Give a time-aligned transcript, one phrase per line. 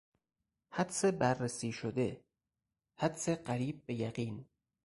[0.69, 2.23] حدس بررسی شده،
[2.97, 4.45] حدس قریب به یقین